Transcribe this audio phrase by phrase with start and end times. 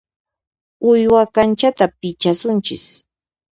[0.91, 2.85] Uywa kanchata pichasunchis.